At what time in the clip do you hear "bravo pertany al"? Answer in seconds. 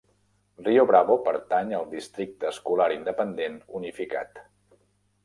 0.91-1.85